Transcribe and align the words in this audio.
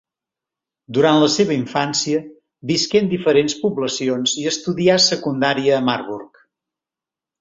Durant 0.97 1.19
la 1.23 1.27
seva 1.33 1.53
infància 1.57 2.21
visqué 2.71 3.01
en 3.03 3.11
diferents 3.11 3.57
poblacions 3.67 4.33
i 4.45 4.49
estudià 4.53 4.97
secundària 5.13 5.77
a 5.77 5.85
Marburg. 5.91 6.43